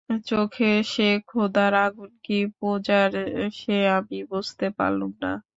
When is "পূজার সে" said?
2.57-3.73